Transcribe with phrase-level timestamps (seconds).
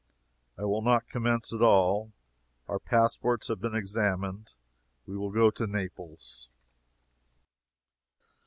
[0.57, 2.11] I will not commence at all.
[2.67, 4.55] Our passports have been examined.
[5.05, 6.49] We will go to Naples.